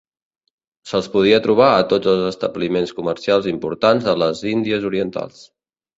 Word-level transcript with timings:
Se'ls 0.91 1.09
podia 1.15 1.39
trobar 1.43 1.67
a 1.73 1.83
tots 1.91 2.11
els 2.15 2.25
establiments 2.29 2.95
comercials 3.01 3.51
importants 3.55 4.09
de 4.11 4.17
les 4.23 4.43
Índies 4.57 4.89
Orientals. 4.93 5.45